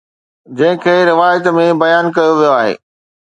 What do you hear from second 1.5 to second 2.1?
۾ بيان